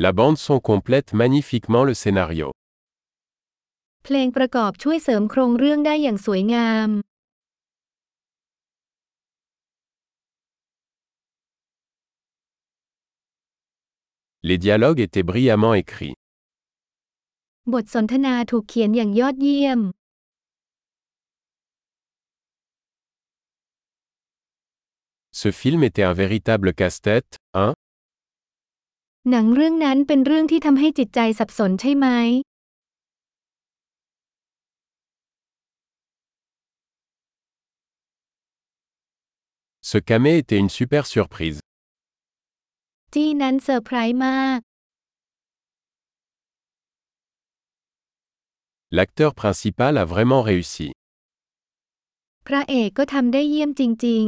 [0.00, 2.48] La bande son complète magnifiquement le scénario.
[4.04, 6.88] เพลงประกอบช่วยเสริมโครงเรื่องได้อย่างสวยงาม
[14.48, 16.16] Les dialogues étaient brillamment écrits.
[17.72, 19.80] บทสนทนาถูกเขียนอย่างยอดเยี่ยม
[25.40, 27.72] Ce film était un véritable casse-tête, hein
[29.31, 32.07] หนังเรื่องนั้นเป็นเรื่องที่ทำให้จิตใจสับสนใช่ไหม
[39.89, 41.59] Ce camé était une super surprise.
[43.13, 44.59] จี้นั้นเซอร์ไพรส์มาก
[48.97, 50.87] L'acteur principal a vraiment réussi.
[52.47, 54.27] พระเอกก็ทำได้เยี่ยมจริง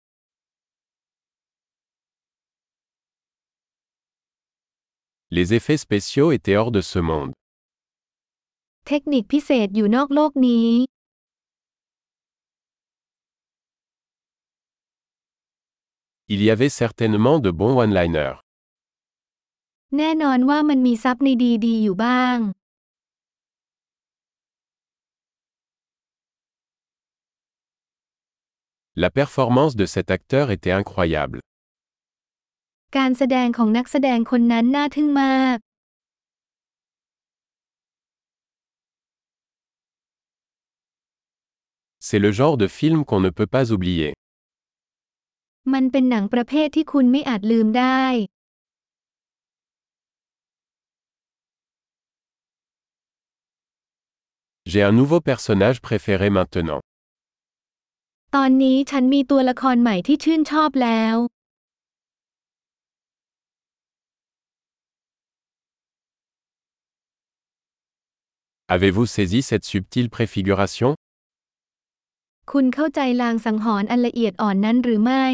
[5.36, 7.32] Les effets spéciaux étaient hors de ce monde.
[8.86, 10.68] เทคนิคพิเศษอยู่นอกโลกนี้
[16.28, 18.36] Il y avait certainement de bons one-liners.
[19.96, 21.28] แน่นอนว่ามันมีซับใน
[21.66, 22.38] ดีๆอยู่บ้าง
[29.02, 31.40] La performance de cet acteur était incroyable.
[32.97, 35.57] การแสดงของนักแสดงคนนั้นน่าทึ่งมาก
[42.07, 44.11] C'est le genre de film qu'on ne peut pas oublier.
[45.73, 48.03] มันเป็นหนังประเภทที่คุณไม่อาจลืมได้
[54.71, 56.81] J'ai un nouveau personnage préféré maintenant.
[58.35, 61.15] ตอนนี้ฉันมีตัวละครใหม่ที่ชื่นชอบแล้ว
[68.70, 70.90] Avez-vous saisi cette subtile préfiguration
[72.52, 75.24] คุณเข้าใจลางสังหรณ์อันละเอียดอ่อนนั้นหรือไม่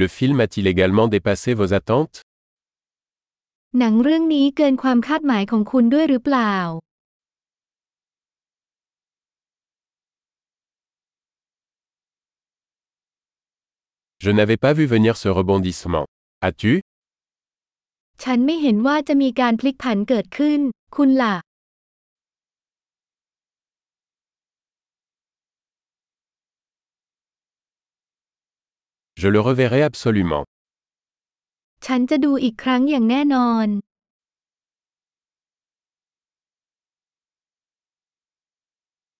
[0.00, 2.16] Le film a-t-il également dépassé vos attentes
[3.78, 6.54] หนังเรื่องนี้เกินความคาดหมายของคุณด้วยหรือเปล่า
[14.24, 16.06] Je n'avais pas vu venir ce rebondissement.
[16.48, 16.72] As-tu
[18.22, 20.60] ฉันไม่เห็นว่าจะมีการพลิกผันเกิดขึ้น
[20.96, 21.34] คุณล่ะ
[29.20, 30.44] Je le reverrai absolument.
[31.86, 33.66] ฉันจะดูอีกครั้งอย่างแน่นอน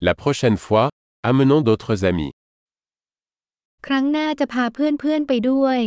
[0.08, 0.86] La prochaine fois,
[1.30, 2.32] amenons d'autres amis.
[3.85, 5.79] ครั้งหน้าจะพาเพื่อนๆไปด้วย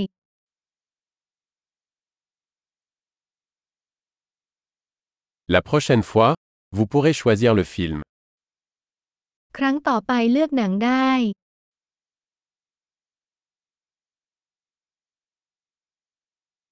[5.55, 6.31] La prochaine fois,
[6.77, 7.99] vous pourrez choisir le film.
[9.57, 11.11] ครั้งต่อไปเลือกหนังได้